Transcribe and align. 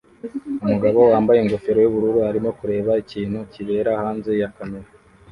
Umugabo 0.63 0.99
wambaye 1.11 1.39
ingofero 1.39 1.79
yubururu 1.81 2.19
arimo 2.29 2.49
kureba 2.59 2.91
ikintu 3.03 3.39
kibera 3.53 3.89
hanze 4.01 4.31
ya 4.41 4.49
kamera 4.55 4.87